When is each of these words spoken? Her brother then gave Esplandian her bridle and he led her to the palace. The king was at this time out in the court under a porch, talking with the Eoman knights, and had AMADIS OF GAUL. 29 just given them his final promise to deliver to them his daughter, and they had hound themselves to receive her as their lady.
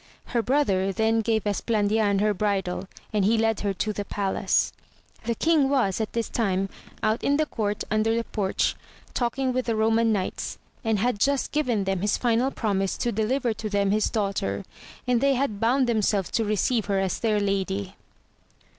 Her 0.33 0.41
brother 0.41 0.91
then 0.91 1.21
gave 1.21 1.43
Esplandian 1.45 2.21
her 2.21 2.33
bridle 2.33 2.87
and 3.13 3.23
he 3.23 3.37
led 3.37 3.59
her 3.59 3.71
to 3.75 3.93
the 3.93 4.03
palace. 4.03 4.73
The 5.25 5.35
king 5.35 5.69
was 5.69 6.01
at 6.01 6.13
this 6.13 6.27
time 6.27 6.69
out 7.03 7.23
in 7.23 7.37
the 7.37 7.45
court 7.45 7.83
under 7.91 8.17
a 8.17 8.23
porch, 8.23 8.73
talking 9.13 9.53
with 9.53 9.67
the 9.67 9.73
Eoman 9.75 10.07
knights, 10.07 10.57
and 10.83 10.97
had 10.97 11.21
AMADIS 11.21 11.27
OF 11.27 11.27
GAUL. 11.27 11.35
29 11.35 11.35
just 11.43 11.51
given 11.51 11.83
them 11.83 12.01
his 12.01 12.17
final 12.17 12.49
promise 12.49 12.97
to 12.97 13.11
deliver 13.11 13.53
to 13.53 13.69
them 13.69 13.91
his 13.91 14.09
daughter, 14.09 14.65
and 15.05 15.21
they 15.21 15.35
had 15.35 15.59
hound 15.61 15.85
themselves 15.85 16.31
to 16.31 16.43
receive 16.45 16.85
her 16.85 16.99
as 16.99 17.19
their 17.19 17.39
lady. 17.39 17.93